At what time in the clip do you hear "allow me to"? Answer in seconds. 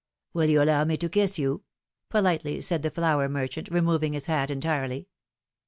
0.63-1.07